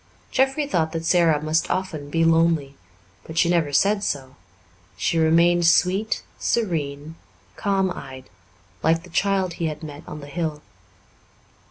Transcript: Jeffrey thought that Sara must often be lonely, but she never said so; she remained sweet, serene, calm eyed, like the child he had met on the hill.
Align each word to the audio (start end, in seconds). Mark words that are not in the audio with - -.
Jeffrey 0.31 0.65
thought 0.65 0.93
that 0.93 1.05
Sara 1.05 1.39
must 1.43 1.69
often 1.69 2.09
be 2.09 2.25
lonely, 2.25 2.75
but 3.23 3.37
she 3.37 3.49
never 3.51 3.71
said 3.71 4.03
so; 4.03 4.33
she 4.97 5.19
remained 5.19 5.67
sweet, 5.67 6.23
serene, 6.39 7.13
calm 7.55 7.91
eyed, 7.91 8.27
like 8.81 9.03
the 9.03 9.11
child 9.11 9.53
he 9.53 9.67
had 9.67 9.83
met 9.83 10.01
on 10.07 10.19
the 10.19 10.25
hill. 10.25 10.63